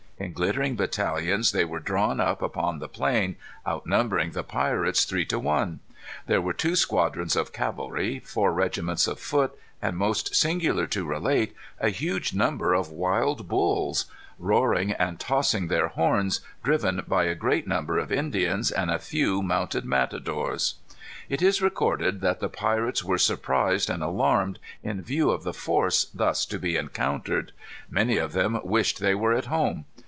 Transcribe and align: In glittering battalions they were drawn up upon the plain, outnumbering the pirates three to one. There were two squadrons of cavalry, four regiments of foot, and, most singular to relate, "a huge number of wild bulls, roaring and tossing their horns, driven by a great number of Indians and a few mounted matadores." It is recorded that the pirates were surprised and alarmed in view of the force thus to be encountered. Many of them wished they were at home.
In 0.21 0.33
glittering 0.33 0.75
battalions 0.75 1.51
they 1.51 1.65
were 1.65 1.79
drawn 1.79 2.19
up 2.19 2.43
upon 2.43 2.77
the 2.77 2.87
plain, 2.87 3.37
outnumbering 3.67 4.33
the 4.33 4.43
pirates 4.43 5.03
three 5.03 5.25
to 5.25 5.39
one. 5.39 5.79
There 6.27 6.39
were 6.43 6.53
two 6.53 6.75
squadrons 6.75 7.35
of 7.35 7.51
cavalry, 7.51 8.19
four 8.19 8.53
regiments 8.53 9.07
of 9.07 9.19
foot, 9.19 9.57
and, 9.81 9.97
most 9.97 10.35
singular 10.35 10.85
to 10.85 11.05
relate, 11.05 11.55
"a 11.79 11.89
huge 11.89 12.35
number 12.35 12.75
of 12.75 12.91
wild 12.91 13.47
bulls, 13.47 14.05
roaring 14.37 14.91
and 14.91 15.19
tossing 15.19 15.69
their 15.69 15.87
horns, 15.87 16.41
driven 16.63 17.01
by 17.07 17.23
a 17.23 17.33
great 17.33 17.67
number 17.67 17.97
of 17.97 18.11
Indians 18.11 18.69
and 18.69 18.91
a 18.91 18.99
few 18.99 19.41
mounted 19.41 19.85
matadores." 19.85 20.75
It 21.29 21.41
is 21.41 21.63
recorded 21.63 22.21
that 22.21 22.39
the 22.41 22.47
pirates 22.49 23.03
were 23.03 23.17
surprised 23.17 23.89
and 23.89 24.03
alarmed 24.03 24.59
in 24.83 25.01
view 25.01 25.31
of 25.31 25.41
the 25.41 25.51
force 25.51 26.05
thus 26.13 26.45
to 26.45 26.59
be 26.59 26.75
encountered. 26.77 27.53
Many 27.89 28.17
of 28.17 28.33
them 28.33 28.59
wished 28.63 28.99
they 28.99 29.15
were 29.15 29.33
at 29.33 29.45
home. 29.45 29.85